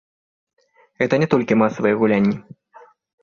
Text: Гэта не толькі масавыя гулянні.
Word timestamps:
Гэта 1.03 1.19
не 1.25 1.27
толькі 1.35 1.59
масавыя 1.63 1.99
гулянні. 2.01 2.35